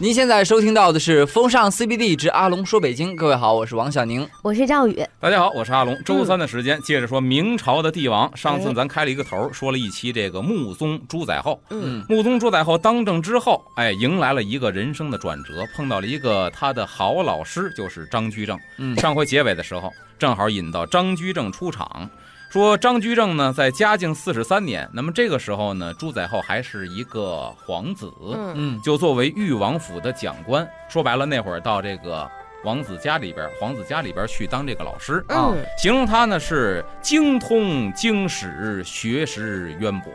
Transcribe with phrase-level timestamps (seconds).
[0.00, 5.04] 您现在收听到的是《风尚 CBD 之阿龙说北京》，各位好，我是王小宁，我是赵宇。
[5.18, 6.00] 大家好，我是阿龙。
[6.04, 8.30] 周三的时间，接着说明朝的帝王。
[8.36, 11.58] 上次咱开了一个头，说了一期这个穆宗朱载垕。
[11.70, 18.56] 嗯，穆宗朱载垕当政之后，哎，迎来了一个人生的转折，碰到了一个他的好老师，就是张居正。
[18.76, 22.08] 嗯，上回结尾的时候，正好引到张居正出场。
[22.50, 30.66] 说张居正呢，在嘉靖四十三年，那么这个时候呢，朱载垕还是一个皇子，嗯嗯就作为裕王府的讲官。
[30.88, 32.26] 说白了，那会儿到这个
[32.64, 35.22] 王子家里边，皇子家里边去当这个老师。
[35.28, 40.10] 啊嗯，形容他呢是精通经史，学识渊博。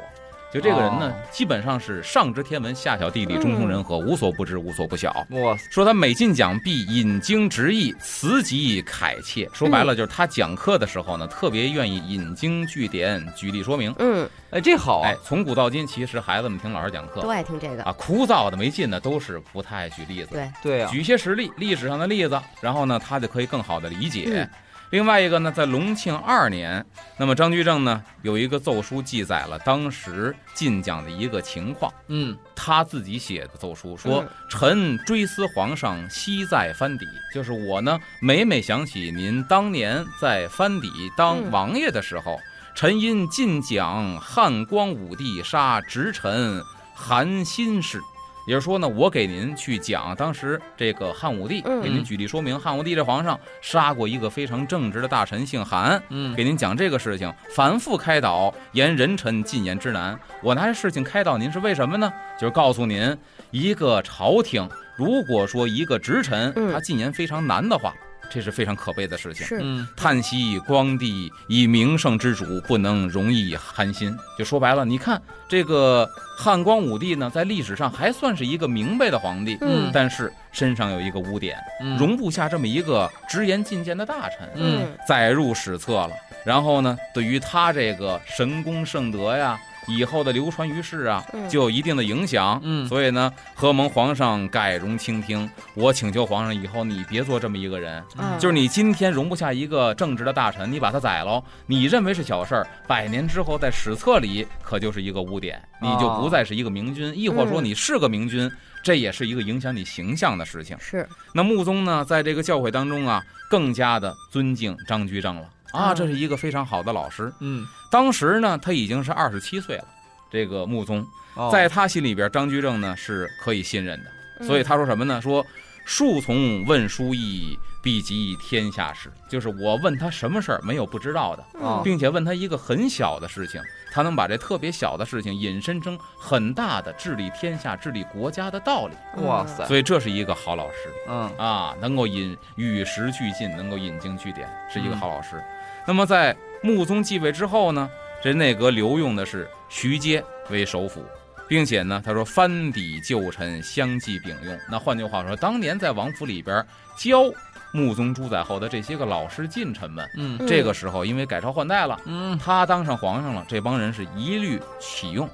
[0.53, 5.09] 就这个人呢，哦基本上是上知天文，下晓地理，中通人和，无所不知，无所不晓。
[5.31, 9.49] 哇塞，说他每进讲必引经直译，词极恳切。
[9.51, 13.91] 说白了，就是他讲课的时候呢，特别愿意引经据典，举例说明。
[13.97, 17.83] 嗯，哎，这好啊哎，，从古到今，其实孩子们听老师讲课都爱听这个。
[17.83, 20.29] 啊，枯燥的、没劲的，都是不太爱举例子。
[20.33, 24.25] 对，对啊，举一些实例，历史上的例子，然后呢，他就可以更好的理解。
[24.27, 24.47] 嗯
[24.93, 26.85] 另外一个呢，在隆庆二年，
[27.17, 32.37] 那么张居正呢有一个奏书记载了当时进讲的一个情况，嗯。
[32.55, 41.49] 他自己写的奏书说嗯：“臣追思皇上昔在藩邸，就是我呢每每想起您当年在藩邸当嗯。
[41.49, 42.39] 王爷的时候，
[42.75, 46.63] 臣因进讲汉光武帝杀直臣
[46.93, 47.99] 韩新氏。”
[48.45, 60.19] 也就是说呢，我给您去讲当时这个汉武帝，嗯给您举例说明，汉武帝这皇上杀过一个非常正直的大臣，姓韩，嗯给您讲这个事情，反复开导，言人臣进言之难。
[60.41, 62.11] 我拿这事情开导您是为什么呢？
[62.37, 63.17] 就是告诉您，
[63.51, 64.67] 一个朝廷
[64.97, 67.93] 如果说一个直臣嗯他进言非常难的话，
[68.33, 69.45] 这是非常可悲的事情。
[69.45, 74.17] 是，嗯叹息光帝以名圣之主，不能容易寒心。
[74.39, 84.49] 就说白了，你看这个汉光武帝呢，在历史上还算是一个明白的皇帝，嗯但是身上有一个污点，嗯容不下这么一个直言进谏的大臣。
[84.55, 86.11] 嗯载入史册了。
[86.43, 89.57] 然后呢，对于他这个神功圣德呀，
[89.87, 92.59] 以后的流传于世啊，嗯就有一定的影响。
[92.63, 92.87] 嗯。
[92.87, 98.03] 所以呢，何蒙皇上改容倾听，我请求皇上以后你别做这么一个人。
[98.17, 98.37] 嗯。
[98.39, 108.51] 就是你今天容不下一个正直的大臣，你把他宰了，你认为是小事儿，百年之后在史册里可就是一个污点，你就不再是一个明君，亦或说你是个明君，
[108.83, 110.77] 这也是一个影响你形象的事情。
[110.79, 117.33] 是，那穆宗呢，在这个教诲当中啊，更加的尊敬张居正了啊，嗯这是一个非常好的老师。
[117.39, 119.85] 嗯，当时呢，他已经是二十七岁了。
[120.31, 125.21] 这个穆宗哦在他心里边，张居正呢是可以信任的，嗯所以他说什么呢？
[125.21, 125.45] 说
[125.85, 129.11] 树从问书意，必及天下事。
[129.29, 131.43] 就是我问他什么事儿，没有不知道的，
[131.83, 133.61] 并且问他一个很小的事情，
[133.93, 139.21] 他能把这特别小的事情引申成很大的治理天下、治理国家的道理。
[139.21, 140.77] 哇塞，所以这是一个好老师。
[141.07, 145.39] 嗯啊，能够引与时俱进，能够引经据典，是一个嗯好老师。
[145.85, 147.87] 那么在穆宗继位之后呢，
[148.23, 151.05] 这内阁留用的是徐阶为首辅，
[151.47, 154.57] 并且呢，他说藩邸旧臣相继并用。
[154.71, 156.65] 那换句话说，当年在王府里边
[156.97, 157.25] 教
[157.73, 165.27] 穆宗朱载后的这些个老师近臣们，嗯嗯这个时候因为改朝换代了，嗯他当上皇上了，这帮人是一律启用。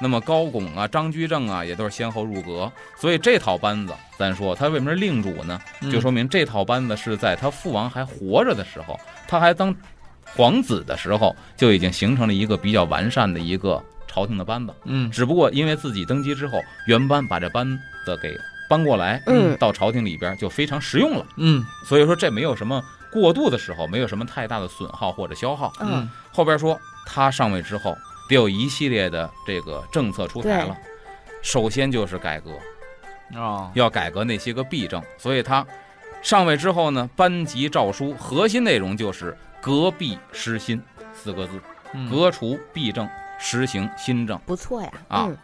[0.00, 5.60] 那么高拱啊、张居正啊，也都是先后入阁，所以这套班子，咱说他为什么是令主呢？
[5.80, 8.98] 嗯就说明这套班子是在他父王还活着的时候，
[9.28, 9.72] 他还当
[10.34, 14.74] 皇子的时候，就已经形成了一个比较完善的一个朝廷的班子。
[14.86, 16.58] 嗯只不过因为自己登基之后，
[16.88, 18.36] 原班把这班子给
[18.72, 21.26] 搬过来，嗯到朝廷里边就非常实用了。
[21.36, 25.70] 嗯所以说这没有什么过渡的时候，没有什么太大的损耗或者消耗。
[25.80, 27.94] 嗯后边说他上位之后，
[28.30, 30.74] 得有一系列的这个政策出台了。
[31.42, 32.52] 首先就是改革，
[33.34, 35.66] 哦要改革那些个弊政，所以他
[36.22, 40.80] 上位之后呢，颁级诏书，核心内容就是革弊施新
[41.12, 41.60] 四个字，
[41.92, 43.06] 嗯革除弊政，
[43.38, 44.38] 实行新政。
[44.46, 44.90] 不错呀。
[45.08, 45.36] 啊嗯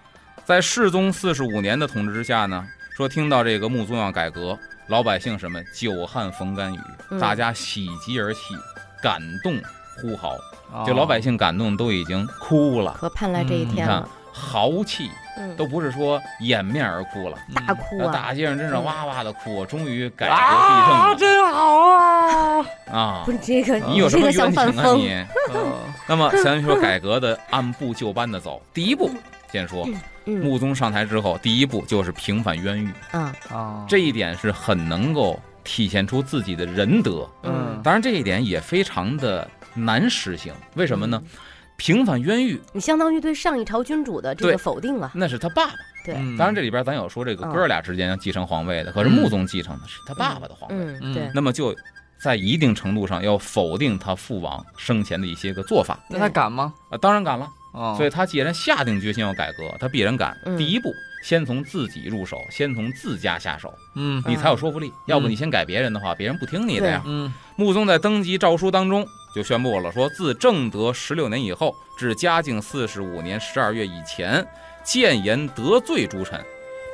[0.44, 2.66] 在世宗四十五年的统治之下呢，
[2.98, 4.58] 说听到这个穆宗要改革，
[4.88, 6.80] 老百姓什么久旱逢甘雨，
[7.12, 8.56] 嗯大家喜极而泣，
[9.00, 9.54] 感动
[10.02, 10.34] 呼号，
[10.72, 14.08] 哦就老百姓感动都已经哭了，可盼来这一天了。
[14.32, 18.12] 豪气嗯，都不是说掩面而哭了，大哭啊！
[18.12, 22.66] 大街上真是嗯哇哇的哭，终于改革必胜了真好啊！
[22.90, 23.30] 啊不！
[23.30, 24.92] 是这个，你有什么冤情啊。
[24.94, 25.24] 你？
[25.54, 25.72] 嗯
[26.08, 29.08] 那么咱说改革的按部就班的走，第一步
[29.50, 29.88] 先说
[30.26, 37.28] 嗯穆宗上台之后，第一步就是平反冤狱，啊，啊，这一点是很能够体现出自己的仁德。
[37.42, 37.80] 嗯。
[37.82, 41.20] 当然，这一点也非常的难实行，为什么呢？
[41.24, 41.30] 嗯。
[41.78, 45.12] 平反冤狱你相当于对上一朝君主的这个否定了。
[45.14, 45.74] 那是他爸爸，
[46.04, 46.36] 对，嗯。
[46.36, 47.52] 当然，这里边咱有说这个嗯。
[47.52, 49.12] 哥俩之间要继承皇位的，可是嗯。
[49.12, 51.74] 穆宗继承的是他爸爸的皇位，嗯，嗯对，那么就
[52.20, 55.98] 在一定程度上要否定他父王生前的一些个做法。
[56.10, 56.74] 那他敢吗？
[56.90, 57.48] 啊，当然敢了。
[57.72, 60.36] 哦，所以他既然下定决心要改革，他必然敢。
[60.44, 60.56] 嗯。
[60.56, 60.92] 第一步，
[61.22, 64.22] 先从自己入手，先从自家下手，嗯。
[64.26, 64.92] 你才有说服力。
[65.06, 67.02] 要不你先改别人的话，别人不听你的呀。
[67.06, 67.32] 嗯。
[67.56, 74.46] 穆宗在登基诏书当中就宣布了，说自正德十六年以后至嘉靖四十五年十二月以前，
[74.84, 76.42] 谏言得罪诸臣，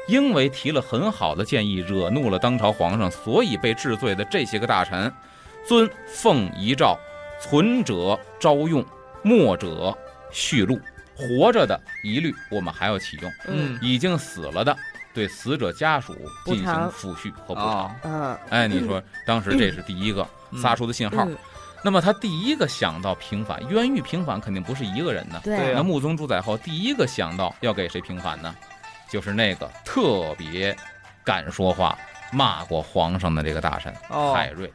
[0.09, 5.13] 因为提了很好的建议，惹怒了当朝皇上，所以被治罪的这些个大臣，
[5.67, 6.99] 遵奉遗诏，
[7.41, 8.85] 存者招用，
[9.23, 9.97] 没者
[10.35, 10.79] 续录。
[11.17, 14.77] 活着的一律我们还要启用，嗯已经死了的
[15.15, 16.13] 对死者家属
[16.45, 17.85] 进行抚恤和补偿。
[17.85, 21.25] 哦嗯哎，你说当时这是第一个嗯撒出的信号。
[21.25, 21.39] 嗯，
[21.85, 25.39] 那么他第一个想到平反，冤狱平反肯定不是一个人的。
[25.45, 28.53] 对那穆宗主宰后，第一个想到要给谁平反呢？
[29.09, 30.77] 就是那个特别
[31.23, 31.97] 敢说话、
[32.33, 34.69] 骂过皇上的这个大臣哦海瑞。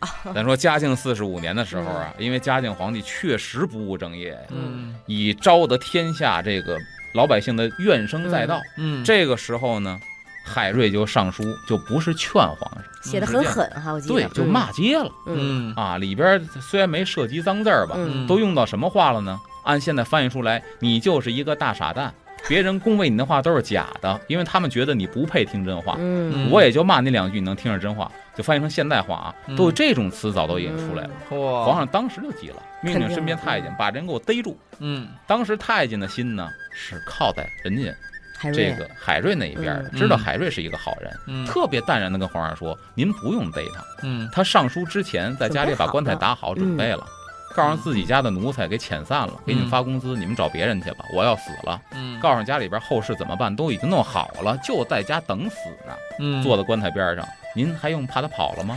[0.34, 4.94] 咱说嘉靖四十五年的时候啊，因为嘉靖皇帝确实不务正业呀，嗯。
[5.06, 6.78] 以招得天下这个
[7.14, 8.60] 老百姓的怨声载道。
[8.76, 9.98] 嗯这个时候呢，
[10.44, 15.10] 海瑞就上书，就不是劝皇上，写的很狠哈，我记得，对，就骂街了。
[15.26, 15.74] 嗯，嗯。
[15.74, 18.26] 啊，里边虽然没涉及脏字儿吧，嗯。
[18.26, 19.40] 都用到什么话了呢？
[19.64, 22.14] 按现在翻译出来，你就是一个大傻蛋，
[22.48, 25.96] 别人恭维你的话都是假的，因为他们觉得你不配听真话。
[25.98, 29.16] 嗯，我也就骂你两句，你能听着真话，就翻译成现代话。
[29.16, 29.56] 啊，嗯。
[29.56, 31.10] 都有这种词早都已经出来了。
[31.30, 34.58] 嚯，皇上当时就急了，命令身边太监把人给我逮住。
[34.78, 35.08] 嗯。
[35.26, 37.92] 当时太监的心呢是靠在人家
[38.52, 39.98] 这个海瑞那一边的，嗯。
[39.98, 41.46] 知道海瑞是一个好人，嗯。
[41.46, 44.28] 特别淡然的跟皇上说：“您不用逮他。”嗯。
[44.32, 47.04] 他上书之前，在家里把棺材打好，准备了，
[47.56, 51.80] 告诉自己家的奴才给遣散了，给你们发工资，你们找别人去吧，我要死了。
[51.92, 55.56] 嗯告诉家里边后事怎么办，都已经弄好了，就在家等死
[55.86, 57.26] 呢，嗯坐在棺材边上。
[57.54, 58.76] 您还用怕他跑了吗？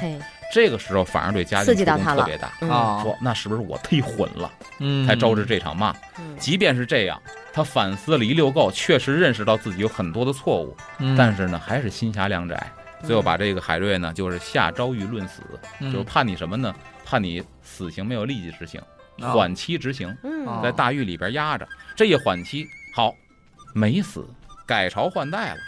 [0.53, 4.49] 这个时候反而对家刺境触激到他了动特别大，嗯啊说那是不是我忒混了，
[4.79, 5.93] 嗯才招致这场骂？
[6.17, 7.21] 嗯即便是这样，
[7.51, 12.71] 他反思了一溜够，确实认识到自己有很多的错误，嗯但是呢，还是心狭量窄。
[13.03, 15.41] 最后把这个海瑞呢，就是下诏狱论死，
[15.79, 15.91] 嗯。
[15.91, 16.73] 就是判你什么呢？
[17.05, 18.79] 判你死刑没有立即执行，
[19.21, 20.15] 啊缓期执行，
[20.61, 21.67] 在大狱里边压着。
[21.95, 23.13] 这一缓期好，
[23.73, 24.25] 没死，
[24.67, 25.59] 改朝换代了。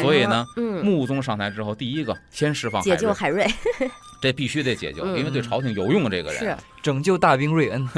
[0.00, 3.46] 所以呢嗯，穆宗上台之后，第一个先释放海瑞，解救海瑞，
[4.22, 5.18] 这必须得解救，嗯。
[5.18, 6.38] 因为对朝廷有用的这个人。
[6.40, 7.88] 是，拯救大兵瑞恩，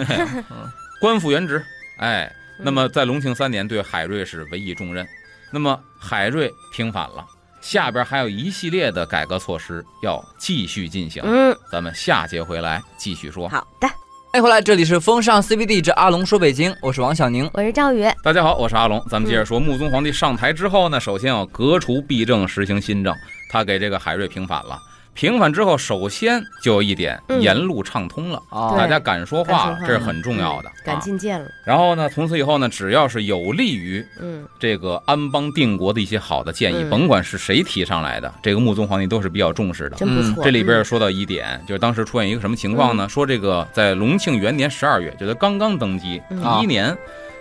[1.00, 1.64] 官复原职。
[1.98, 2.24] 哎，
[2.58, 2.64] 嗯。
[2.64, 5.06] 那么在隆庆三年，对海瑞是委以重任。
[5.52, 7.26] 那么海瑞平反了，
[7.60, 11.22] 下边还有一系列的改革措施要继续进行。
[11.24, 13.48] 嗯，咱们下节回来继续说。
[13.48, 13.88] 好的，
[14.32, 17.48] 哎，回来这里是风尚 CBD 之阿龙说北京，我是王小宁。
[17.52, 19.04] 我是赵宇，大家好，我是阿龙。
[19.08, 23.14] 咱们接着说，嗯穆宗皇帝上台之后呢，首先要革除弊政，实行新政。
[23.50, 24.78] 他给这个海瑞平反了。
[25.20, 27.42] 平反之后，首先就有一点，嗯。
[27.42, 30.72] 言路畅通了，啊大家敢说话了，这是很重要的嗯。
[30.82, 30.98] 敢啊。
[30.98, 34.46] 进谏了，然后呢，从此以后呢，只要是有利于嗯。
[34.58, 36.88] 这个安邦定国的一些好的建议，嗯。
[36.88, 39.96] 甭管是谁提上来的，这个穆宗皇帝都是比较重视的。
[39.98, 40.42] 真不错。
[40.42, 43.06] 嗯这里边嗯说到一点，就是当时出现一个什么情况呢？
[43.06, 46.40] 说这个在隆庆元年十二月，就是刚刚登基嗯。
[46.40, 46.96] 第一年，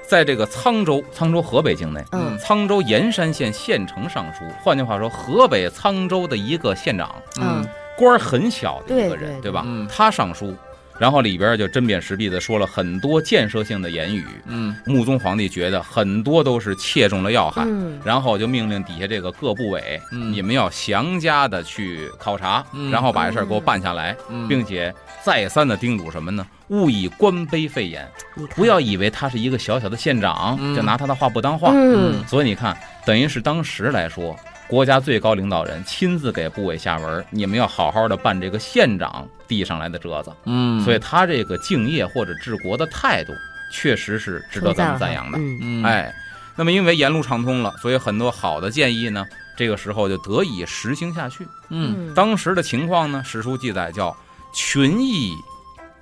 [0.10, 2.36] 在这个沧州，沧州河北境内，嗯。
[2.40, 7.64] 沧州盐山县县城上书，换句话说，河北沧州的一个县长，嗯。
[7.96, 9.64] 官儿很小的一个人，对对吧？
[9.68, 9.88] 嗯。
[9.88, 10.56] 他上书，
[11.00, 14.26] 然后里边就针砭时弊的说了很多建设性的言语。
[14.46, 14.76] 嗯。
[14.86, 18.00] 穆宗皇帝觉得很多都是切中了要害，嗯。
[18.04, 20.32] 然后就命令底下这个各部委，嗯。
[20.32, 22.92] 你们要详加的去考察，嗯。
[22.92, 24.48] 然后把这事儿给我办下来，嗯。
[24.48, 26.46] 并且再三的叮嘱什么呢？
[26.68, 28.08] 勿以官卑废言，
[28.56, 30.76] 不要以为他是一个小小的县长，嗯。
[30.76, 31.72] 就拿他的话不当话。
[31.74, 32.22] 嗯。
[32.28, 34.36] 所以你看，等于是当时来说，
[34.70, 40.32] 国家最高领导人亲自给部委下文，你们要好好的办这个县长递上来的折子。
[40.46, 43.34] 嗯，所以他这个敬业或者治国的态度，
[43.74, 45.40] 确实是值得咱们赞扬的。
[45.40, 46.14] 嗯嗯哎，
[46.56, 49.26] 那么因为沿路畅通了，所以很多好的建议呢，
[49.58, 51.48] 这个时候就得以实行下去。
[51.70, 54.16] 嗯当时的情况呢，史书记载叫
[54.54, 55.34] 群议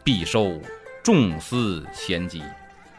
[0.03, 0.61] 必收，
[1.01, 2.43] 众思咸集，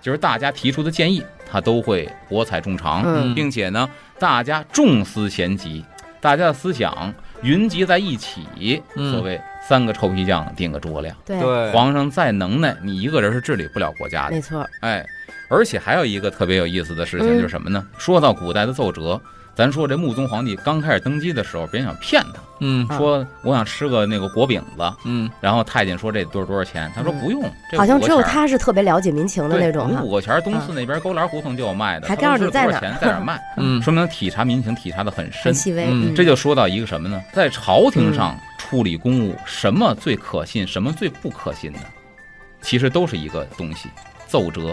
[0.01, 3.89] 就是大家提出的建议，他都会博采众长，嗯并且呢，
[4.19, 5.85] 大家重思贤集，
[6.21, 7.13] 大家的思想
[7.43, 11.17] 云集在一起，嗯所谓三个臭皮匠顶个诸葛亮。
[11.25, 14.41] 对，对，皇上再能耐，你一个人是治理不了国家的没。
[14.41, 15.05] 错，哎，
[15.51, 17.87] 而且还有一个特别有意思的事情，嗯就是什么呢？
[17.99, 19.21] 说到古代的奏折，
[19.59, 22.87] 咱说这穆宗皇帝刚开始登基的时候，别人想骗他，嗯。
[22.87, 22.97] 啊。
[22.97, 25.29] 说我想吃个那个果饼子，嗯。
[25.41, 27.19] 然后太监说这多少多少钱，他说嗯。
[27.19, 30.01] 不用，这好像只有他是特别了解民情的对那种哈。
[30.01, 30.11] 五。
[30.11, 33.83] 五个钱，东四那边勾栏胡同就有卖的，还告诉你在哪儿是多少钱，在哪儿卖， 嗯。
[33.83, 35.53] 说明体察民情体察的很深很。
[35.55, 36.15] 细微，嗯。
[36.15, 37.21] 这就说到一个什么呢？
[37.33, 41.81] 在朝廷上处理公务，什么最可信，什么最不可信的，
[42.63, 43.89] 其实都是一个东西，
[44.29, 44.73] 奏折。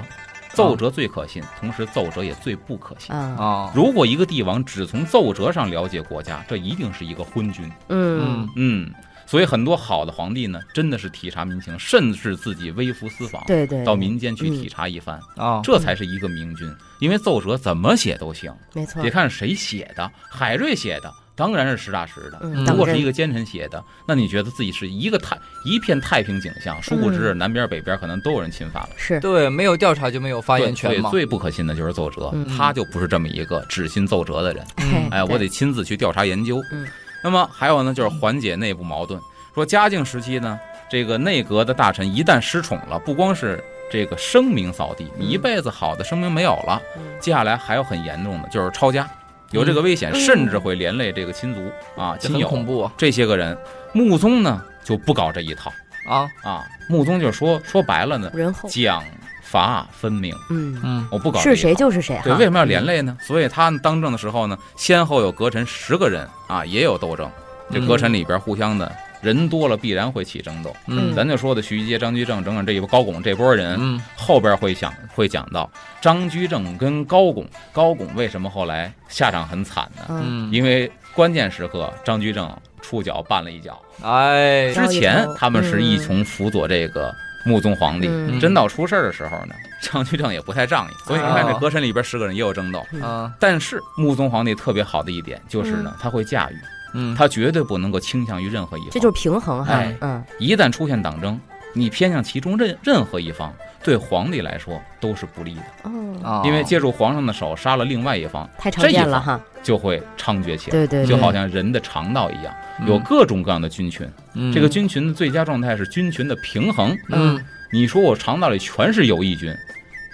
[0.55, 3.13] 奏折最可信，同时奏折也最不可信。
[3.15, 7.71] 啊，啊如果一个帝王只从奏折上了解国家，这一定是一个昏君。
[7.89, 8.91] 嗯，嗯，
[9.25, 16.73] 所以很多好的皇帝呢，真的是体察民情，甚至自己微服私访，对对，到民间去体察一番，啊这才是一个明君。
[16.99, 20.09] 因为奏折怎么写都行，没错得，看谁写的。
[20.29, 28.89] 海瑞写的当然是实打实的，嗯，如果是一个奸臣写的，那你觉得自己是一个太一片太平景象，殊不知嗯南边北边可能都有人侵犯了。
[28.95, 31.09] 是对，没有调查就没有发言权嘛。
[31.09, 34.65] 对最不可信的就是奏折，嗯他就不是这么一个只信奏折的人。
[34.77, 36.61] 嗯哎，我得亲自去调查研究。
[36.71, 36.87] 嗯，
[37.23, 39.19] 那么还有呢，就是缓解内部矛盾。
[39.53, 43.61] 说嘉靖时期呢，这个内阁的大臣一旦失宠了，不光是
[43.91, 49.09] 这个声名扫地，你一辈子好的声名没有了，嗯接下来还有很严重的，就是抄家，
[49.51, 51.61] 有这个危险，嗯甚至会连累这个亲族
[51.95, 53.57] 啊、亲友恐怖啊这些个人。
[53.93, 55.71] 穆宗呢就不搞这一套
[56.09, 56.27] 啊！
[56.43, 59.01] 啊，穆宗就说说白了呢，仁厚，奖
[59.41, 62.23] 罚分明，嗯，嗯我不搞是谁就是谁哈。
[62.23, 63.17] 对，为什么要连累呢？
[63.21, 67.29] 所以他当政的时候呢，先后有阁臣十个人啊，也有斗争。
[67.71, 68.91] 这阁臣里边互相的
[69.25, 70.75] 人多了，必然会起争斗。
[70.85, 71.13] 嗯。
[71.15, 73.99] 咱就说的徐阶、张居正，整整这一波高拱这波人，嗯。
[74.15, 80.03] 后边会想会讲到张居正跟高拱，高拱为什么后来下场很惨呢？
[80.09, 84.71] 嗯，嗯，因为关键时刻张居正触角绊了一脚，哎。
[84.71, 87.11] 之前他们是一同辅佐这个
[87.45, 88.07] 穆宗皇帝。
[88.07, 88.39] 嗯。
[88.39, 92.85] 真到出事儿的时候呢，张居正也不太仗义，所以你看这和珅里边十个人也有争斗。
[93.01, 93.33] 啊。
[93.39, 96.55] 但是穆宗皇帝特别好的一点就是呢，他会驾驭，
[96.95, 98.89] 嗯他绝对不能够倾向于任何一方。
[98.91, 99.95] 这就是平衡哈哎。
[100.01, 101.39] 嗯，一旦出现党争，
[101.73, 105.91] 你偏向其中任任何一方，对皇帝来说都是不利的，哦，
[106.23, 109.39] 啊，因为借助皇上的手杀了另外一方，太常见了哈。
[109.61, 110.77] 就会猖獗起来。
[110.77, 114.07] 对对，对就好像人的肠道一样，嗯有各种各样的菌群。
[114.33, 116.95] 嗯这个菌群的最佳状态是菌群的平衡。
[117.09, 119.51] 嗯你说我肠道里全是有益菌，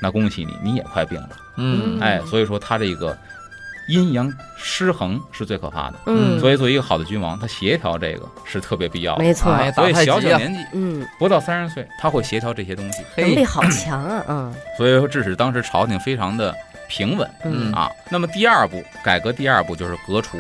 [0.02, 1.30] 那恭喜你，你也快病了。
[1.58, 3.16] 嗯哎，所以说他这个
[3.88, 6.00] 阴阳失衡是最可怕的。
[6.06, 9.24] 嗯，所以作为一个好的君王，他协调这个是特别必要的。
[9.24, 13.04] 没错，哎所以小小年纪嗯，不到三十岁，他会协调这些东西。
[13.16, 16.56] 嘿能力好强啊，嗯所以说，致使当时朝廷非常的
[16.88, 17.90] 平稳嗯啊。
[18.10, 20.38] 那么第二步，改革第二步就是革除。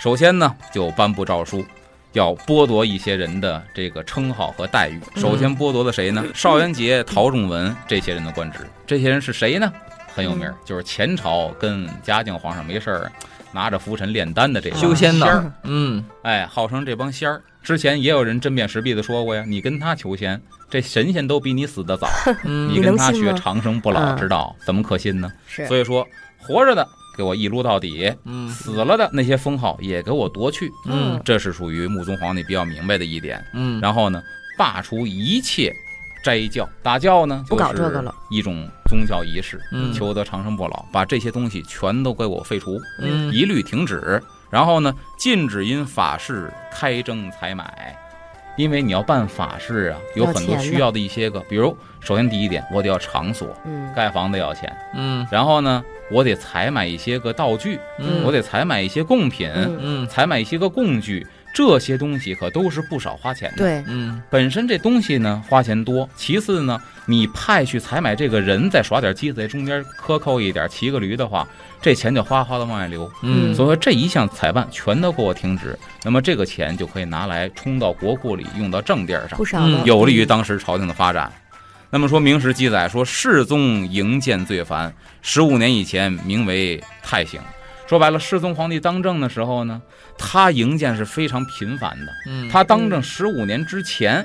[0.00, 1.64] 首先呢，就颁布诏书，
[2.12, 5.00] 要剥夺一些人的这个称号和待遇。
[5.14, 6.24] 嗯首先剥夺的谁呢？
[6.34, 8.58] 邵元节、陶仲文这些人的官职。
[8.84, 9.72] 这些人是谁呢？
[10.14, 13.12] 很有名就是前朝跟嘉靖皇上没事儿
[13.52, 17.42] 拿着拂尘炼丹的这帮修仙仙儿的，嗯哎，号称这帮仙儿。
[17.62, 22.08] 之前也有人针砭时弊的说过呀，你跟他求仙，这神仙都比你死得早，
[22.44, 25.30] 嗯你跟他学长生不老嗯之道，怎么可信呢？
[25.46, 26.06] 是，所以说，
[26.38, 33.44] 活着的给我一撸到底，嗯死了的那些封号也给我夺去，嗯这是属于穆宗皇帝比较明白的一点。
[33.54, 34.20] 嗯，然后呢，
[34.58, 35.72] 罢除一切
[36.22, 39.92] 斋教，打教呢不搞这个了，一种宗教仪式，嗯。
[39.92, 43.32] 求得长生不老，把这些东西全都给我废除，嗯。
[43.32, 44.22] 一律停止。
[44.50, 47.98] 然后呢，禁止因法事开征采买。
[48.58, 53.90] 因为你要办法事啊，有很多需要的一些个，比如首先第一点，我得要场所，嗯。
[53.96, 55.26] 盖房子要钱，嗯。
[55.30, 58.22] 然后呢，我得采买一些个道具，嗯。
[58.22, 59.50] 我得采买一些贡品，
[60.06, 71.46] 采买一些个工具，这些东西可都是不少花钱的。，对，嗯本身这东西呢花钱多，其次呢，你派去采买这个人再耍点机子，在中间克扣一点，骑个驴的话，
[71.80, 73.10] 这钱就哗哗的往外流。
[73.22, 79.44] 嗯所以说这一项采办全都给我停止，那么这个钱就可以拿来充到国库里，用到正地儿上不。
[79.44, 81.30] 少有利于当时朝廷的发展。
[81.90, 84.90] 那么说明史记载说，世宗营建最繁，
[85.20, 87.38] 十五年以前名为太行。
[87.92, 89.82] 说白了，世宗皇帝当政的时候呢，
[90.16, 92.12] 他营建是非常频繁的。
[92.26, 92.48] 嗯。
[92.48, 94.24] 他当政十五年之前，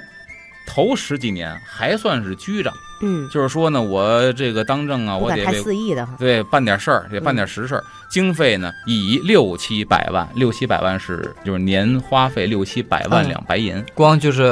[0.66, 2.72] 头十几年还算是居着，
[3.02, 13.28] 嗯，就是说呢，我这个当政啊，我得太肆意的哈，对办点事儿，得办点实事儿，经费呢以六七百万，六七百万是就是年花费六七百万嗯。
[13.28, 13.84] 两白银。
[13.94, 14.50] 光就是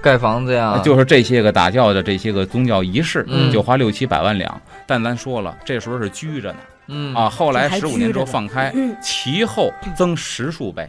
[0.00, 3.52] 盖房子呀，就是这些个打教的这些个宗教仪式，嗯。
[3.52, 4.58] 就花六七百万两。
[4.86, 10.88] 但咱说了，这时候是居着呢嗯啊，后来十五年之后放开，嗯其后增十数倍。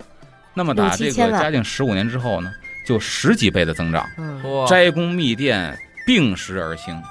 [0.54, 2.52] 那么打这个嘉靖十五年之后呢，
[2.88, 7.02] 就十几倍的增长，嗯哇斋宫密殿并时而兴。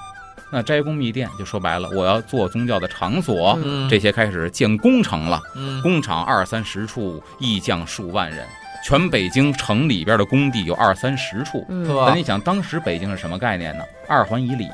[0.52, 5.40] 那斋宫密殿就说白了，我要做宗教的场所，嗯这些开始建工程了。
[5.56, 8.46] 嗯工厂二三十处，役匠数万人。
[8.86, 11.66] 全北京城里边的工地有二三十处。
[11.68, 13.84] 那你想，当时北京是什么概念呢？
[14.06, 14.68] 二环以里，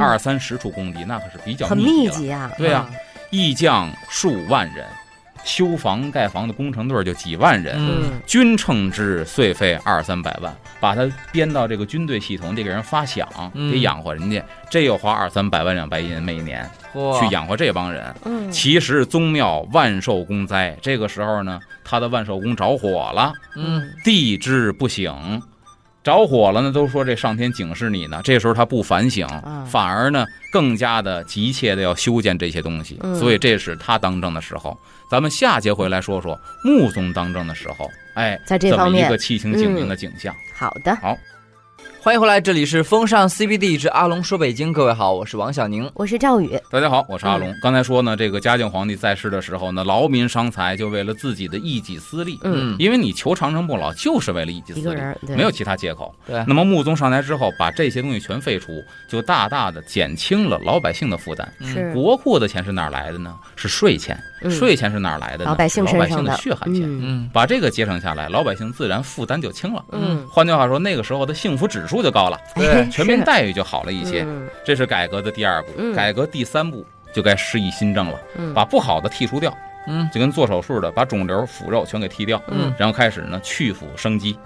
[0.00, 1.68] 二三十处工地，那可是比较。
[1.74, 2.50] 密集啊。
[2.58, 2.84] 对呀
[3.34, 4.86] 役将数万人，
[5.42, 7.76] 修房盖房的工程队就几万人。
[8.26, 13.72] 均称之岁费二三百万，把他编到这个军队系统，得给人发饷，嗯。
[13.72, 17.18] 得养活人家，这又花二三百万两白银每年嚯。
[17.18, 18.14] 去养活这帮人。
[18.24, 23.92] 嗯，其实宗庙万寿宫灾，这个时候呢，他的万寿宫着火了，嗯。
[24.04, 25.42] 地之不省，
[26.04, 28.20] 着火了呢，都说这上天警示你呢。
[28.22, 34.78] 这时候他不反省，啊反而呢更加的急切的要修建这些东西，嗯所以这是他当政的时候。
[35.10, 40.34] 咱们下节回来说说穆宗当政的时候，哎，在这方面么一个气清景明的景象。
[40.54, 40.96] 好的，
[42.00, 45.90] 欢迎回来，这里是风尚 CBD 之阿龙说北京，各位好，我是王小宁。
[45.94, 46.60] 我是赵宇。
[46.70, 47.54] 大家好，我是阿嗯龙。
[47.62, 52.38] 刚才说呢，这个嘉靖皇帝在世的时候呢，劳民伤财，就为了自己的一己私利。
[52.42, 56.14] 嗯，因为你求长生不老，就是为了一己私利，一个人对没有其他借口。
[56.26, 61.50] 对那么穆宗上台之后，把这些东西全废除，就大大的减轻了老百姓的负担。
[61.62, 63.34] 是国库的钱是哪儿来的呢？
[63.56, 64.22] 是税钱。
[64.44, 64.50] 嗯。
[64.50, 65.50] 税钱是哪儿来的呢？
[65.50, 66.36] 老百姓老百姓的。
[66.36, 67.30] 血汗钱。
[67.32, 69.84] 把这个节省下来，老百姓自然负担就轻了。
[69.92, 74.22] 嗯，换句话说，那个时候的幸福指数就高了，对全民待遇就好了一些。
[74.26, 74.48] 嗯。
[74.64, 75.72] 这是改革的第二步。
[75.76, 75.94] 嗯。
[75.94, 78.54] 改革第三步就该施以新政了，嗯。
[78.54, 79.52] 把不好的剔除掉，
[79.88, 80.08] 嗯。
[80.12, 82.72] 就跟做手术的把肿瘤、腐肉全给剔掉，嗯。
[82.78, 84.38] 然后开始呢去腐生肌，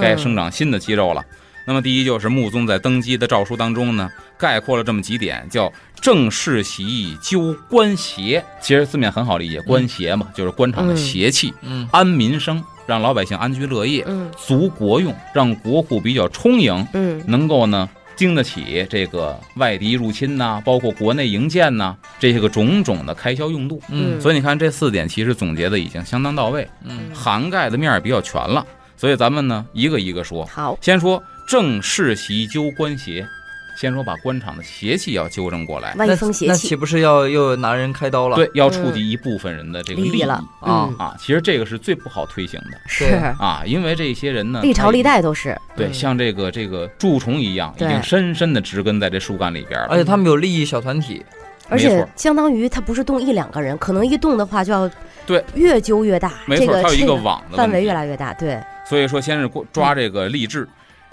[0.00, 1.24] 该生长新的肌肉了。
[1.68, 5.70] 那么第一就是穆宗在登基的诏书当中呢，概括了这么几点，叫
[6.00, 8.42] 正世袭纠官邪。
[8.58, 11.86] 其实字面很好理解，官邪嘛，就是官场的邪气，嗯。
[11.92, 14.30] 安民生，让老百姓安居乐业，嗯。
[14.34, 17.22] 足国用，让国库比较充盈，嗯。
[17.26, 23.78] 能够呢经得起这个外敌入侵呐、包括国内营建呐、这些个种种的开销用度。
[23.90, 24.18] 嗯。
[24.18, 27.14] 所以你看这四点其实总结的已经相当到位，嗯。
[27.14, 28.64] 涵盖的面儿比较全了。
[28.96, 33.26] 所以咱们呢一个一个说，好，先说正世袭纠官邪，
[33.74, 38.36] 先说把官场的邪气要纠正过来，歪风邪那岂不是要又拿人开刀了？
[38.36, 40.96] 对，要触及一部分人的这个利益利益了啊嗯。
[40.98, 41.16] 啊。
[41.18, 42.78] 其实这个是最不好推行的。
[42.86, 43.14] 是。
[43.38, 45.58] 啊，因为这些人呢，历朝历代都是。
[45.74, 45.94] 对，嗯。
[45.94, 49.86] 像这个这个蛀虫一样，已经深深的植根在这树干里边了。
[49.88, 51.24] 而且他们有利益小团体，
[51.70, 54.90] 而且相当于他不是动一两个人，可能一动的话就要
[55.26, 55.42] 对。
[55.54, 60.68] 越揪越大，没错，这个它有一个网的范围越来越大，对，所以说，先是抓这个吏治。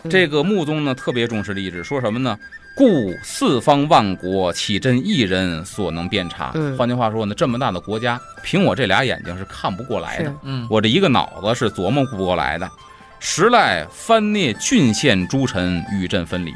[0.05, 2.37] 嗯这个穆宗呢特别重视吏治，说什么呢？
[2.75, 6.51] 故四方万国，岂朕一人所能遍察？
[6.55, 12.69] 嗯换句话说呢，这么大的国家，凭我这俩眼睛是看不过来的，嗯我这一个脑子是琢磨不过来的。
[13.19, 16.53] 时赖藩聂郡县诸臣与朕分离，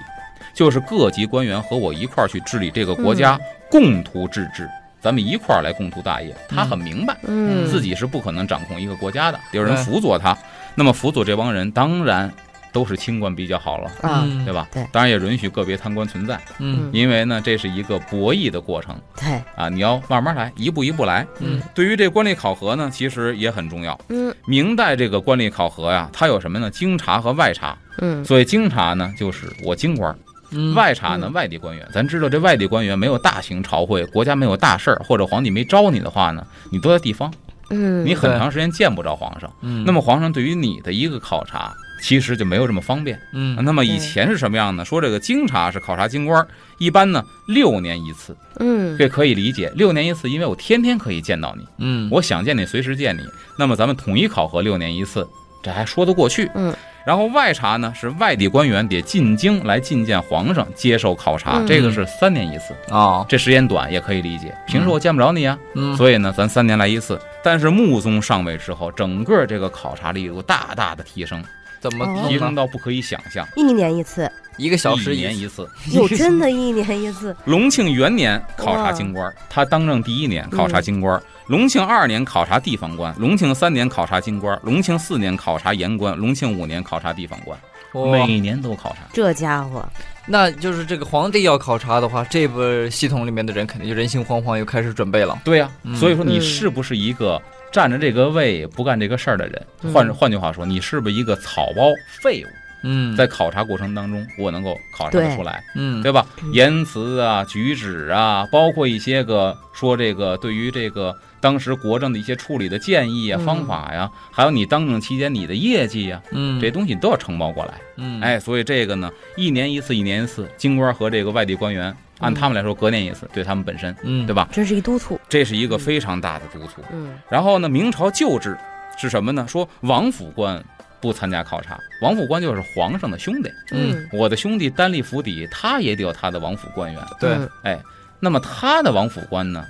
[0.53, 6.35] 就是各级官员和我一块儿去治理这个国家，嗯共图治治，咱们一块儿来共图大业。
[6.49, 10.37] 他很明白，嗯，自己是不可能掌控一个国家的，有人辅佐他。
[10.75, 12.31] 那么辅佐这帮人，当然
[12.71, 14.67] 都是清官比较好了，啊，嗯对吧？
[14.71, 21.25] 对当然也允许个别贪官存在，嗯因为呢，这是一个博弈的过程对，啊，你要慢慢来，一步一步来。
[21.39, 23.99] 嗯对于这官吏考核呢，其实也很重要。
[24.09, 26.69] 嗯明代这个官吏考核呀，它有什么呢？
[26.69, 27.77] 京察和外察。
[28.01, 30.13] 嗯所以京察呢，就是我京官；
[30.51, 31.85] 嗯外察呢，嗯外地官员。
[31.91, 37.29] 咱知道这外地官员没有大型朝会，国家没有大事儿，或者皇帝没招你的话呢，你都在地方，
[37.71, 39.51] 嗯，你很长时间见不着皇上。
[39.61, 43.19] 嗯那么皇上对于你的一个考察，其实就没有这么方便。
[43.33, 44.85] 嗯那么以前是什么样呢？
[44.85, 46.45] 说这个京察是考察京官，
[46.77, 49.71] 一般呢六年一次，嗯这可以理解。
[49.75, 53.21] 六年一次，因为我天天可以见到你，嗯我想见你随时见你。
[53.57, 55.27] 那么咱们统一考核六年一次，
[55.61, 56.49] 这还说得过去。
[56.55, 56.73] 嗯。
[57.05, 64.53] 然后外察呢是外地官员得进京来觐见皇上，接受考察，嗯这个是三年一次，啊这时间短也可以理解。
[64.67, 67.19] 平时我见不着你啊，嗯所以呢，咱三年来一次。
[67.41, 71.41] 但是穆宗上位之后，整个这个考察力度大大的提升，
[71.79, 72.27] 怎么哦。
[72.27, 75.67] 提升到不可以想象，一年一次，一个小时一年一次。
[75.91, 87.57] 有真的一年一次，隆庆元年考察京官，他当政第一年考察京官；隆庆二年考察地方官；隆庆三年考察京官；隆庆四年考察言官；隆庆五年考察地方官，
[87.93, 88.11] 哇。
[88.11, 88.99] 每年都考察。
[89.13, 89.87] 这家伙，
[90.25, 95.39] 那就是这个皇帝要考察的话，这部系统里面的人肯定就人心惶惶，又开始准备了。
[95.43, 95.95] 对呀、嗯。
[95.95, 96.41] 所以说你嗯。
[96.41, 99.67] 是不是一个占着这个位不干这个事儿的人？
[99.83, 102.47] 嗯换换句话说，你是不是一个草包废物？
[102.81, 105.61] 嗯，在考察过程当中，我能够考察得出来。
[105.75, 106.53] 嗯对吧嗯？
[106.53, 117.73] 言辞啊、举止啊，包括一些个说这个对于这个当时国政的一些处理的建议啊、嗯方法呀，还有你当政期间你的业绩呀，嗯这东西都要承包过来。
[117.97, 124.47] 嗯哎，所以这个呢，一年一次，一年一次，京官和这个外地官员按他们来说，隔年一次，对他们本身，嗯，对吧？
[124.51, 125.19] 这是一督促。
[125.27, 126.83] 这是一个非常大的督促。
[126.91, 128.57] 嗯然后呢，明朝旧制
[128.97, 129.45] 是什么呢？
[129.47, 130.63] 说王府官
[130.99, 137.01] 不参加考察，王府官就是皇上的兄弟，嗯我的兄弟单立府邸，他也得有他的王府官员。
[137.19, 137.79] 对，嗯哎，
[138.19, 139.65] 那么他的王府官呢，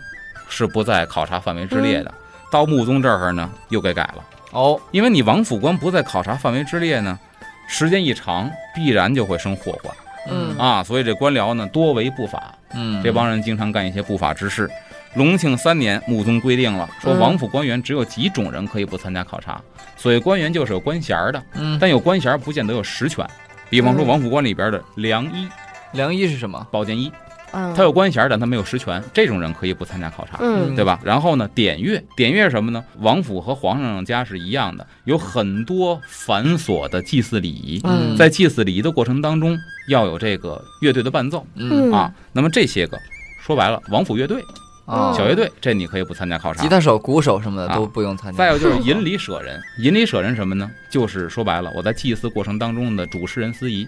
[0.49, 2.13] 是不在考察范围之列的。
[2.51, 7.19] 到穆宗这儿呢，又给改了，哦，因为你王府官不在考察范围之列呢，
[7.67, 9.93] 时间一长，必然就会生祸患
[10.27, 10.83] 嗯啊。
[10.83, 14.69] 所以这官僚呢，多为不法，嗯，这帮人经常干一些不法之事。
[15.15, 19.59] 隆庆三年，穆宗规定了，说嗯王府官员只有几种人可以不参加考察。
[19.97, 23.25] 所谓官员就是有官衔的，嗯，但有官衔不见得有实权。
[23.71, 25.47] 比方说嗯王府官里边的良医、
[25.93, 26.67] 良医是什么？
[26.69, 27.11] 保健医，
[27.51, 30.37] 嗯，他有官衔，但他没有实权，这种人可以不参加考察。
[30.39, 30.99] 嗯对吧？
[31.03, 32.83] 然后呢，典乐，典乐是什么呢？
[32.99, 39.57] 王府和皇上家是一样的，有很多繁琐的祭祀礼仪，嗯在祭祀礼仪的过程当中，
[39.89, 41.45] 要有这个乐队的伴奏
[41.91, 42.13] 啊。
[42.31, 42.97] 那么这些个，
[43.41, 44.43] 说白了，王府乐队、
[44.85, 46.69] 啊，小乐队，这你可以不参加考察吉。
[46.69, 48.37] 他手、鼓手什么的啊都不用参加。
[48.37, 50.69] 再有就是引礼舍人，引礼舍人什么呢？
[50.91, 53.87] 就是说白了，我在祭祀过程当中的主持人、司仪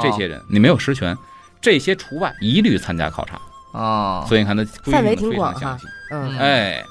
[0.00, 1.16] 这些人，你没有实权，
[1.62, 3.40] 这些除外，一律参加考察。
[3.72, 5.86] 哦，所以你看他规范围定的非挺广哈常详细。
[6.10, 6.84] 嗯哎，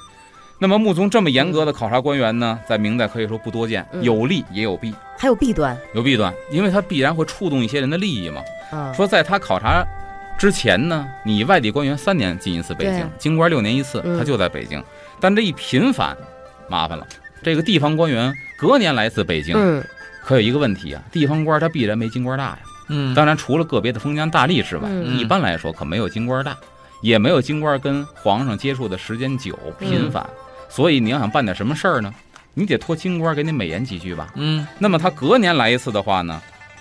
[0.58, 8.42] 那么穆宗这么严格的考察官员呢，在明代可以说不多见，嗯有利也有弊，还有弊端有弊端，因为他必然会触动一些人的利益嘛。
[8.72, 8.92] 啊。
[8.92, 9.84] 说在他考察
[10.36, 14.82] 之前呢，你外地官员三年进一次北京，京官六年一次，嗯他就在北京，
[15.20, 16.16] 但这一频繁，
[16.68, 17.06] 麻烦了。
[17.44, 19.84] 这个地方官员隔年来一次北京，嗯
[20.24, 22.58] 可有一个问题啊，地方官他必然没京官大呀。
[22.88, 26.56] 嗯，当然，除了个别的封疆大吏之外，嗯一般来说可没有京官大，
[27.00, 30.24] 也没有京官跟皇上接触的时间久、频繁。
[30.68, 32.12] 所以你要想办点什么事儿呢，
[32.54, 34.28] 你得托京官给你美言几句吧。
[34.36, 36.40] 嗯那么他隔年来一次的话呢，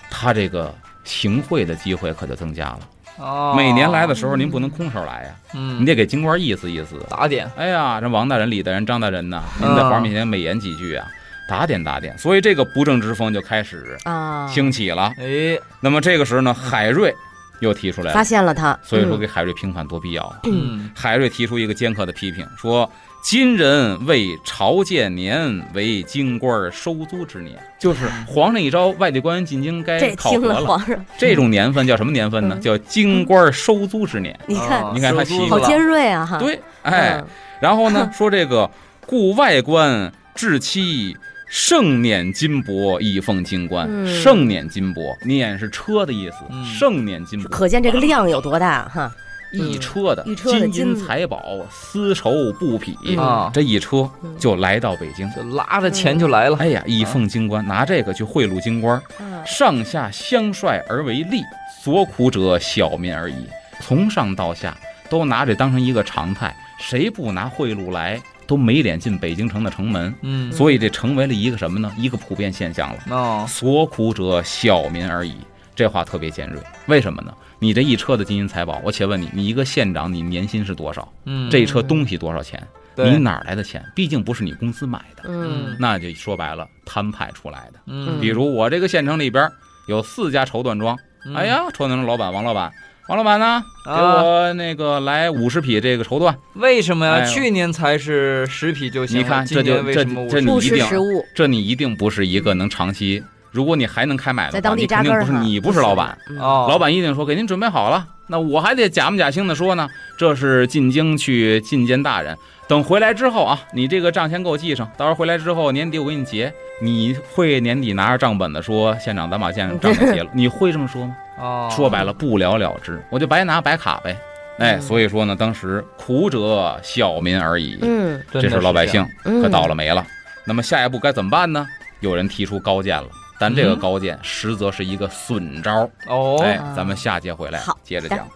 [0.09, 2.79] 他这个行贿的机会可就增加了。
[3.17, 6.95] 哦，每年来的时候，您不能空手来呀，嗯，你得给京官意思意思。
[7.09, 11.05] 打点，哎呀，这王大人、李大人、张大人呐，您嗯在皇上面前美言几句啊，
[11.51, 12.17] 打点打点。
[12.17, 15.11] 所以这个不正之风就开始啊，兴起了。
[15.17, 17.13] 哎，那么这个时候呢，海瑞
[17.59, 20.39] 又提出来了发，现了他，所以说嗯给海瑞平反多必要啊。
[20.45, 22.89] 嗯海瑞提出一个尖刻的批评，说
[23.21, 30.65] 今人为朝见年为京官收租之年，就是皇上一招外地官员进京该考核听了了。
[30.65, 32.55] 皇上，这种年份叫什么年份呢？
[32.57, 34.39] 嗯叫京官收租之年。
[34.47, 36.37] 你看啊你看他起好尖锐啊哈。
[36.39, 37.27] 对，哎，嗯，
[37.59, 38.67] 然后呢， 说这个
[39.05, 41.15] 故外官至期
[41.51, 49.11] 盛辇金帛以奉金官，嗯盛辇金帛，辇是车的意思，嗯盛辇金帛，可见这个量有多大哈。
[49.51, 53.17] 一车的金银金财宝、丝绸布匹嗯。
[53.17, 55.29] 啊，这一车嗯就来到北京。
[55.31, 56.55] 就拉着钱就来了。
[56.57, 59.45] 哎呀，以奉京官，拿这个去贿赂京官，嗯。
[59.45, 61.41] 上下相率而为利，
[61.83, 63.45] 所苦者小民而已。
[63.81, 64.73] 从上到下
[65.09, 70.13] 都拿这当成一个常态，谁不拿贿赂来，都没脸进北京城的城门。
[70.23, 71.89] 嗯，所以这成为了一个什么呢？
[71.97, 72.99] 一个普遍现象了。
[73.09, 75.37] 哦，所苦者小民而已。
[75.73, 77.33] 这话特别尖锐，为什么呢？
[77.59, 81.07] 你这一车的金银财宝，我且问你，你一个县长，你年薪是多少？
[81.23, 82.61] 嗯，这一车东西多少钱？
[82.93, 83.81] 对你哪来的钱？
[83.95, 87.79] 毕竟不是你公司买的，嗯那就说白了，摊派出来的。
[87.85, 89.49] 嗯，比如我这个县城里边
[89.87, 92.69] 有四家绸缎庄，嗯哎，呀，绸缎庄老板王老板，
[93.11, 97.25] 王老板呢，给啊我那个来五十匹这个绸缎，为什么呀？
[97.25, 103.21] 去年才是十匹就行，你看这就这这你一定识时务，这你一定不是一个能长期。
[103.51, 112.37] 如果你还能开买的话，在当地你肯定不是你不是老板，，老板一定说给您准备好了，那我还得假模假兴的说呢，这是进京去觐见大人，
[112.69, 116.53] 等回来之后啊，你这个账先给我记上，到时候回来之后年底我给你结。
[116.83, 121.13] 你会年底拿着账本子说县长咱把县账给结了， 你会这么说吗？
[121.37, 124.17] 哦，说白了不了了之，我就白拿白卡呗。
[124.59, 130.05] 哎，嗯所以说呢，当时苦者小民而已，嗯这是老百姓嗯，可倒了霉了。
[130.45, 131.65] 那么下一步该怎么办呢？
[132.01, 135.89] 有人提出高见了，但这个嗯高见实则是一个损招。
[136.07, 138.27] 哦，哎，咱们下节回来接着讲。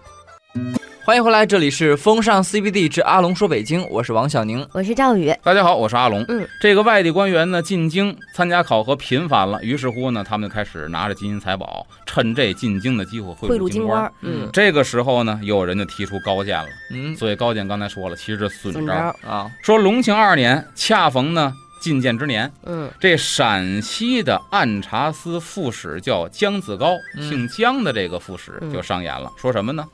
[1.06, 4.68] 欢迎回来，这里是风尚 CBD 之阿龙说北京，我是王小宁。
[4.72, 6.26] 我是赵宇，大家好，我是阿龙。
[6.28, 14.12] 嗯，这个外地官员呢进京参加考核频繁了，于是乎呢，他们就开始拿着金银财宝，趁这进京的机会贿贿赂赂京官。
[14.22, 16.68] 嗯，这个时候呢，又有人就提出高见了。
[16.90, 19.16] 嗯所以高见刚才说了，其实是损招。
[19.24, 29.86] 啊，说隆庆二年，恰逢呢进谏之年，嗯这陕西的按察司副使叫姜子高，嗯姓姜的这个副使嗯就上言了，说什么呢？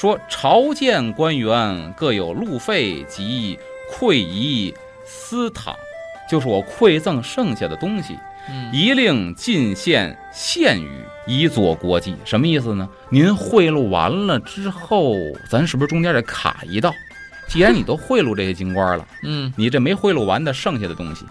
[0.00, 3.58] 说朝见官员各有路费及
[3.92, 5.74] 馈仪私帑，
[6.26, 10.88] 就是我馈赠剩下的东西，嗯一令进献献于，
[11.26, 12.16] 以佐国计。
[12.24, 12.88] 什么意思呢？
[13.10, 15.14] 您贿赂完了之后，
[15.50, 16.94] 咱是不是中间得卡一道？
[17.46, 21.26] 既然你都贿赂这些京官了，嗯你这没贿赂完的剩下的东西，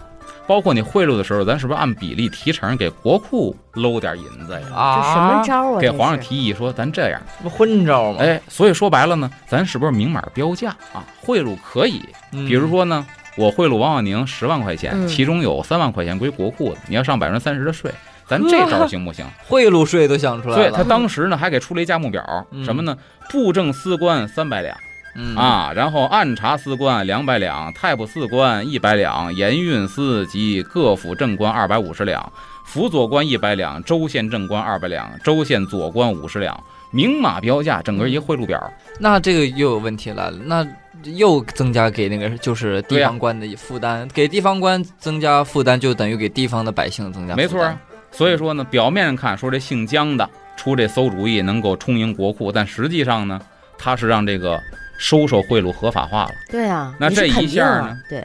[0.50, 4.66] 包括你贿赂的时候，咱是不是按比例提成给国库搂点银子呀？
[4.74, 5.80] 啊，这什么招啊？
[5.80, 8.18] 给皇上提议说咱这样，这不昏招吗？
[8.18, 11.06] 哎，所以说白了呢，咱是不是明码标价啊？
[11.20, 17.88] 贿赂可以，嗯，比如说呢，我贿赂王婉宁十万块钱，嗯其中有三万块钱归国库的，你要上百分之三十的税，
[18.26, 19.24] 咱这招行不行？
[19.46, 22.96] 贿赂税都想出来了，所以他当时呢还给出了一价目表，嗯什么呢？
[23.30, 24.76] 布政司官三百两
[25.14, 32.32] 嗯啊，然后按察司官两百两，太仆司官一百两，盐运司及各府正官二百五十两，
[32.64, 36.58] 辅佐官一百两，州县正官二百两，州县左官五十两，
[36.92, 38.72] 明码标价，整个一个贿赂表。
[38.98, 40.66] 那这个又有问题了，那
[41.02, 47.36] 又增加给那个就是地方官的负担，给地方官增加负担，就等于给地方的百姓增加负担。
[47.36, 47.76] 没错啊，
[48.12, 53.40] 所以说呢，表面上看说这姓姜的出这馊主意能够充盈国库，但实际上呢，
[53.78, 54.60] 他是让这个
[55.00, 56.34] 收受贿赂合法化了。
[56.50, 57.98] 对啊，那这一下呢？
[58.08, 58.22] 对，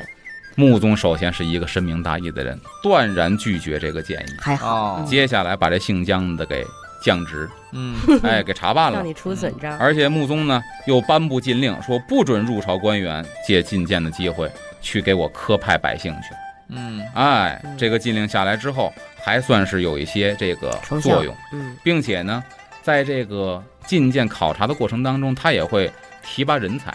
[0.55, 4.35] 穆宗首先是一个深明大义的人，断然拒绝这个建议。
[4.39, 6.65] 还好，哦，接下来把这姓姜的给
[7.01, 9.07] 降职，嗯哎，给查办了让。
[9.07, 9.69] 你出损招。
[9.79, 16.35] 而且穆宗呢又颁布禁令，说不准入朝官员借觐见的机会去给我科派百姓去。
[16.67, 18.91] 嗯哎嗯，这个禁令下来之后，
[19.23, 22.43] 还算是有一些这个作用，嗯并且呢，
[22.81, 25.91] 在这个觐见考察的过程当中，他也会
[26.25, 26.91] 提拔人才。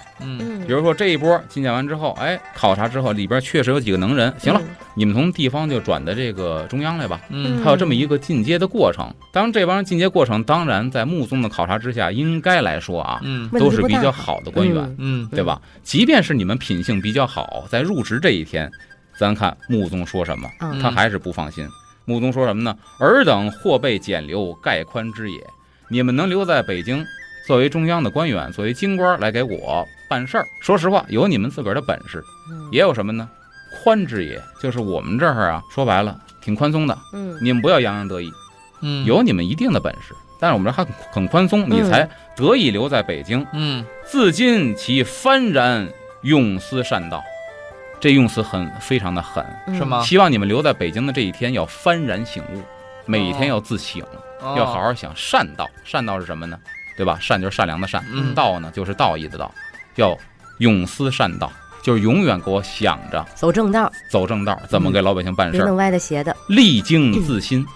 [0.67, 4.61] 比如说这一波觐见完之后，哎，考察之后里边确实有几个能人，行了，
[4.95, 7.21] 你们从地方就转到这个中央来吧。
[7.31, 9.13] 嗯还有这么一个进阶的过程。
[9.33, 15.61] 当然，这帮人进阶过程，当然在穆宗的考察之下，应该来说啊，嗯都是比较好的官员，嗯嗯对吧？
[15.83, 18.71] 即便是你们品性比较好，在入职这一天，
[19.17, 21.67] 咱看穆宗说什么，嗯他还是不放心。
[22.05, 22.77] 穆宗说什么呢？
[22.99, 25.39] 尔等或被减留，盖宽之也。
[25.89, 27.05] 你们能留在北京，
[27.51, 33.29] 作为中央的官员，作为京官来给我办事儿，说实话，有你们自个儿的本事，嗯也有什么呢？
[33.83, 36.97] 宽之也，就是我们这儿啊，说白了，挺宽松的。
[37.13, 38.31] 嗯你们不要洋洋得意，
[38.83, 43.45] 嗯有你们一定的本事，但是我们这还很很宽松，你才得以留在北京。
[43.53, 45.89] 嗯自今其幡然
[46.21, 47.21] 用思善道，
[47.99, 50.05] 这用词很非常的狠，嗯是吗？
[50.05, 52.63] 希望你们留在北京的这一天要幡然醒悟，
[53.07, 54.01] 每一天要自省，
[54.41, 55.69] 哦要好好想善道。
[55.83, 56.57] 善道是什么呢？
[57.01, 57.17] 对吧？
[57.19, 59.51] 善就是善良的善，嗯道呢就是道义的道，
[59.95, 60.15] 叫
[60.59, 61.51] 永思善道，
[61.83, 65.61] 就是永远给我想着走正道，走正道，怎么给老百姓办事儿。
[65.61, 66.37] 别弄歪的斜的。
[66.47, 67.67] 励精自新，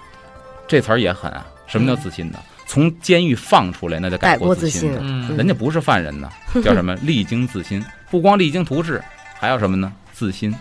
[0.69, 1.47] 这词儿也狠啊！
[1.67, 2.39] 什么叫自新呢？
[2.67, 4.99] 从监狱放出来，那叫改过自新的。
[4.99, 6.29] 自新嗯人家不是犯人呢，
[6.63, 6.95] 叫什么？
[6.97, 9.03] 励精自新，不光励精图治，
[9.41, 9.91] 还要什么呢？
[10.13, 10.55] 自新，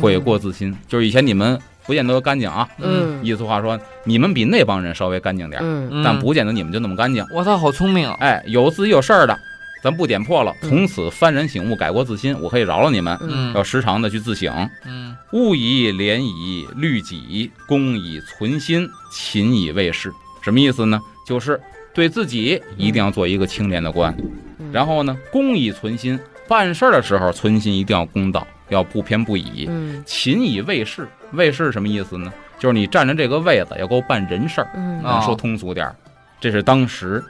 [0.00, 0.72] 悔过自新。
[0.86, 7.24] 就是以前你们不见得干净啊，嗯意思话说，你们比那帮人稍微干净点儿，但不见得你们就那么干净。
[7.32, 8.16] 我操好聪明啊！
[8.20, 9.38] 哎，有自己有事儿的，
[9.82, 13.18] 咱不点破了，嗯从此幡然醒悟，改过自新，我可以饶了你们。
[13.22, 20.12] 嗯要时常的去自省，嗯勿以廉以律己，公以存心，勤以为事。
[20.42, 21.00] 什么意思呢？
[21.26, 21.60] 就是
[21.94, 24.14] 对自己一定要做一个清廉的官，
[24.58, 26.18] 嗯然后呢，公以存心，
[26.48, 29.66] 办事儿的时候存心一定要公道，要不偏不倚。
[29.70, 32.32] 嗯勤以卫士，卫士什么意思呢？
[32.58, 34.68] 就是你占着这个位子，要给我办人事儿。
[34.74, 35.96] 嗯啊说通俗点儿，
[36.40, 37.22] 这是当时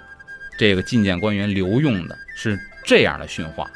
[0.59, 3.67] 这个觐见官员留用的，是这样的训话，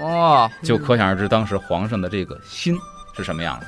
[0.00, 2.76] 哦，就可想而知当时皇上的这个心
[3.16, 3.66] 是什么样的。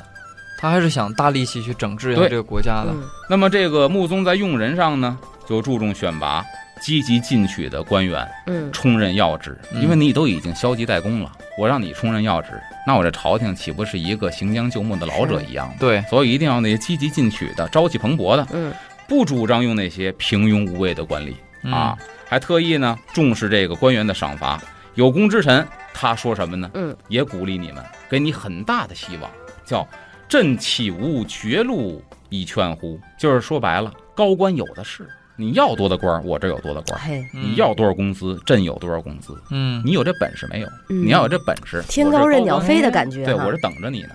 [0.60, 2.88] 他还是想大力气去整治一下对这个国家的。
[2.90, 5.16] 嗯那么这个穆宗在用人上呢，
[5.46, 6.44] 就注重选拔
[6.80, 9.58] 积极进取的官员，嗯充任要职。
[9.72, 12.50] 嗯因为你都已经消极怠工了，我让你充任要职，
[12.86, 15.74] 那我这朝廷岂不是一个行将就木的老者一样吗？
[15.78, 18.72] 对，所以一定要那些积极进取的、朝气蓬勃的，嗯
[19.06, 21.96] 不主张用那些平庸无为的官吏嗯啊。
[22.26, 24.60] 还特意呢重视这个官员的赏罚。
[24.94, 26.70] 有功之臣，他说什么呢？
[26.74, 29.30] 嗯也鼓励你们，给你很大的希望，
[29.64, 29.86] 叫
[30.28, 33.00] “朕岂无绝路以劝乎”？
[33.16, 37.00] 就是说白了，高官有的是，你要多的官儿，我这有多的官。
[37.32, 39.32] 你要多少工资，朕有多少工资。
[39.50, 40.66] 嗯，你有这本事没有？
[40.88, 41.06] 嗯。
[41.06, 44.08] 你要有这本事，天高任鸟飞的感觉对我是等着你呢。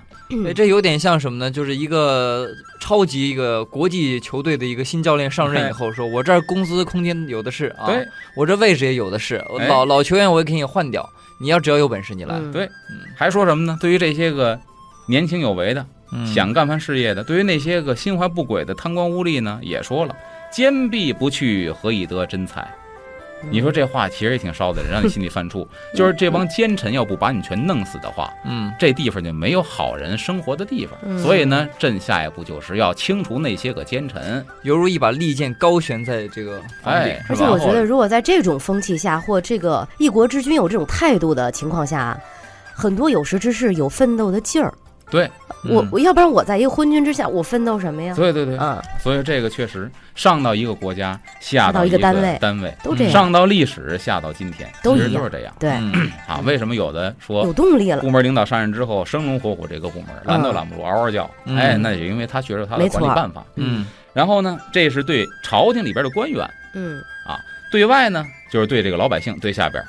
[0.45, 1.49] 哎，这有点像什么呢？
[1.49, 2.49] 就是一个
[2.81, 8.05] 超级一个国际球队的一个新教练上任以后，说我这儿工资空间有的是啊，对，
[8.35, 11.07] 我这位置也有的是，老老球员我也给你换掉，
[11.39, 12.51] 你要只要有本事你来，嗯。
[12.51, 12.69] 对。
[13.15, 13.77] 还说什么呢？
[13.79, 14.59] 对于这些个
[15.07, 16.25] 年轻有为的，嗯。
[16.25, 20.15] 想干番事业的，对于那些个心怀不轨的贪官污吏呢，也说了：
[20.53, 22.63] 坚壁不去，何以得真才？
[23.49, 25.67] 你说这话其实也挺烧的人，让你心里犯怵。
[25.95, 30.95] 就是这帮奸臣要不把你全弄死的话，嗯这地方就没有好人生活的地方。
[31.03, 34.45] 嗯所以呢，朕下一步就是要清除那些个奸臣。
[34.61, 37.19] 犹如一把利剑高悬在这个，哎？
[37.27, 42.17] 而且我觉得，如果在这种风气下，或这个一国之君有这种态度的情况下，
[42.73, 44.73] 很多有识之士有奋斗的劲儿。
[45.13, 45.29] 对，
[45.63, 48.15] 嗯我我要不然我在一个昏君之下，我奋斗什么呀？
[48.15, 52.37] 对对对，嗯，所以这个确实上到一个国家，下到到一个个单位。
[52.41, 55.53] 单位，都这样，上到历史，下到今天，其实都一样都是这样。
[55.59, 56.41] 对，嗯啊。
[56.43, 58.01] 为什么有的说有动力了。
[58.01, 61.29] 部门领导上任之后，生龙活虎这个部门拦都拦不住，嗷嗷叫。
[61.45, 61.55] 嗯。
[61.55, 63.45] 哎，那也因为他学着他的管理办法。
[63.55, 63.85] 嗯。
[64.13, 66.99] 然后呢，这是对朝廷里边的官员，嗯。
[67.27, 67.37] 啊
[67.71, 69.83] 对外呢就是对这个老百姓，对下边，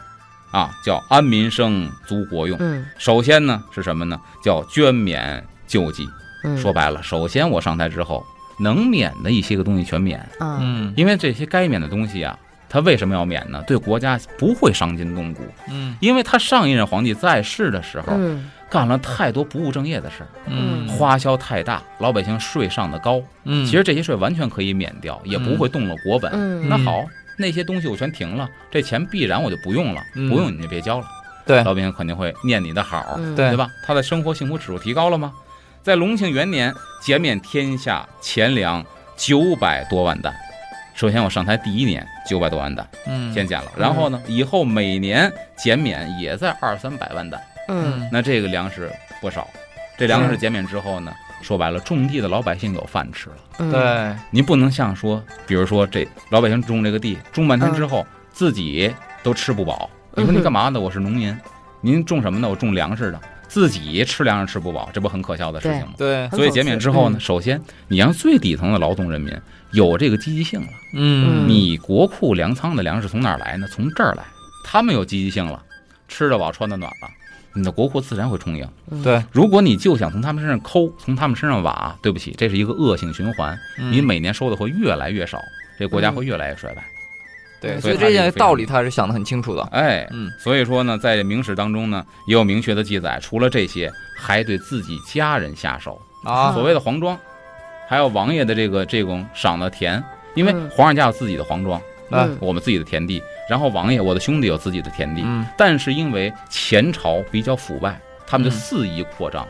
[0.55, 2.57] 啊，叫安民生，足国用。
[2.61, 2.87] 嗯。
[2.97, 4.19] 首先呢是什么呢？
[4.43, 6.09] 叫捐免救济。
[6.45, 8.25] 嗯，说白了，首先我上台之后，
[8.61, 10.95] 能免的一些个东西全免，啊，嗯。
[10.97, 12.39] 因为这些该免的东西啊，
[12.69, 13.65] 他为什么要免呢？
[13.67, 15.97] 对国家不会伤筋动骨，嗯。
[16.01, 18.51] 因为他上一任皇帝在世的时候嗯。
[18.71, 20.87] 干了太多不务正业的事儿，嗯。
[20.89, 26.31] 花销太大，老百姓税上的高，嗯，其实这些税完全可以免掉，也不会动了国本。
[26.33, 26.69] 嗯。
[26.69, 27.05] 那好，
[27.37, 31.07] 那些东西我全停了，这钱必然我就不用了，嗯不用你就别交了，
[31.47, 33.69] 对老百姓肯定会念你的好，嗯对对吧？
[33.87, 35.33] 他的生活幸福指数提高了吗？
[35.83, 38.85] 在隆庆元年，减免天下钱粮
[39.17, 40.35] 九百多万担。
[40.95, 43.71] 首先，我上台第一年九百多万担，嗯先减了。
[43.77, 47.43] 然后呢，以后每年减免也在二三百万担。
[47.69, 49.49] 嗯那这个粮食不少，
[49.99, 51.13] 这粮食减免之后呢，
[51.45, 53.37] 说白了，种地的老百姓有饭吃了。
[53.59, 59.89] 嗯，对，您不能像说，比如说这老百姓种这个地，种半天之后、自己都吃不饱。
[60.17, 60.81] 你说你干嘛呢？
[60.81, 61.37] 我是农民，
[61.83, 62.49] 您种什么呢？
[62.49, 65.93] 我种粮食的，自己吃粮食吃不饱，这不很可笑的事情吗？
[65.99, 69.37] 对，所以减免之后呢，嗯首先你让最底层的劳动人民
[69.73, 70.69] 有这个积极性了。
[70.95, 73.67] 嗯你国库粮仓的粮食从哪儿来呢？
[73.69, 74.25] 从这儿来，
[74.65, 75.63] 他们有积极性了，
[76.09, 77.09] 吃得饱穿得暖了，
[77.55, 78.69] 你的国库自然会充盈。
[78.91, 85.39] 嗯对，如果你就想从他们身上抠，从他们身上挖，对不起，这是一个恶性循环，嗯你每年收的会越来越少，
[85.79, 86.85] 这国家会越来越衰败。
[87.61, 89.63] 对，嗯所以这件道理他是想得很清楚的。
[89.73, 96.01] 哎，嗯所以说呢，在明史当中呢，也有明确的记载，除了这些，还对自己家人下手。
[96.25, 97.19] 啊所谓的皇庄，
[97.87, 100.03] 还有王爷的这个这种赏的田，
[100.35, 101.79] 因为嗯皇上家有自己的皇庄，
[102.23, 109.47] 嗯我们自己的田地，然后王爷我的兄弟有自己的田地，嗯但是因为前朝比较腐败，他们就嗯肆意扩张，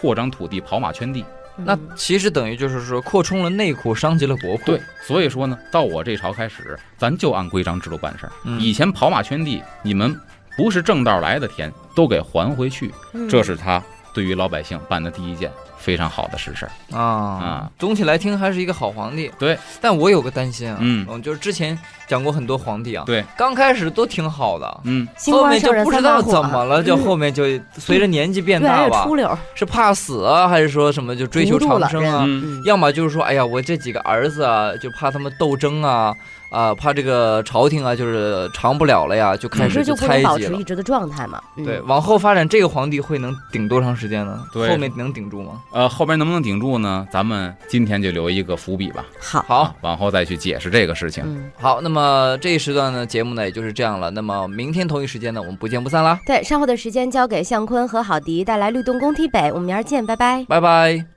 [0.00, 1.24] 扩张土地，跑马圈地。
[1.58, 4.62] 那其实等于就是说扩充了内库，伤及了国库。
[4.66, 8.32] 对，所以说呢，到我这朝开始，咱就按规章制度办事儿。
[8.44, 10.14] 嗯以前跑马圈地，你们
[10.54, 13.82] 不是正道来的田，都给还回去，嗯这是他
[14.16, 16.96] 对于老百姓办的第一件非常好的实事儿。
[16.96, 19.30] 啊啊，总体来听还是一个好皇帝。
[19.38, 21.22] 对，但我有个担心啊，嗯。
[21.22, 27.04] 就是之前讲过很多皇帝啊，对，刚开始都挺好的，嗯，后面就不知道怎么了，就嗯。
[27.04, 27.44] 后面就
[27.76, 32.26] 随着年纪变大吧，出溜，是怕死啊，还是说什么就追求长生啊？
[32.64, 34.26] 要么就是说，哎呀，我这几个儿。
[34.28, 36.12] 子啊，就怕他们斗争啊，
[36.50, 40.64] 啊，怕这个朝廷啊，就是长不了了呀，就开始就不猜忌了能保持一。
[40.66, 41.40] 直的状态嘛。
[41.56, 44.42] 嗯对，，往后发展，这个皇帝会能顶多长时间呢？
[44.52, 45.62] 对后面能顶住吗？
[45.72, 47.06] 呃，后边能不能顶住呢？
[47.12, 51.22] 咱们今天就留一个伏笔吧，好，好啊，往后再去解释这个事情。
[51.26, 54.10] 嗯，好，那么这一时段呢，节目呢也就是这样了。
[54.10, 60.44] 那么明天同一时间呢，我们不见不散啦，对，稍后的时间交给向坤和郝迪带来律动工体北，我们明儿见，拜拜。
[60.48, 61.15] 拜拜。